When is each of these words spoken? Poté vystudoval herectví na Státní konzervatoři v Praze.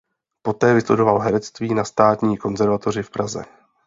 Poté 0.41 0.73
vystudoval 0.73 1.19
herectví 1.19 1.73
na 1.73 1.83
Státní 1.83 2.37
konzervatoři 2.37 3.03
v 3.03 3.09
Praze. 3.09 3.45